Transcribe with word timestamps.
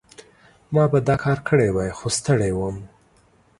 ما 0.73 0.83
به 0.91 0.99
دا 1.07 1.15
کار 1.23 1.37
کړی 1.47 1.69
وای، 1.71 1.89
خو 1.97 2.07
ستړی 2.17 2.51
وم. 2.53 2.77